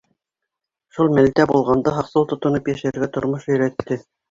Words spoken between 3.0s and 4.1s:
тормош өйрәтте.